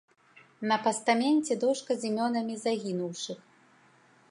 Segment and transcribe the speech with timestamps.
[0.71, 3.39] На пастаменце дошка з імёнамі загінуўшых.